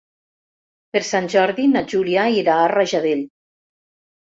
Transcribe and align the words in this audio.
Per 0.97 1.01
Sant 1.09 1.27
Jordi 1.35 1.67
na 1.75 1.85
Júlia 1.93 2.25
irà 2.39 2.57
a 2.65 2.73
Rajadell. 2.75 3.25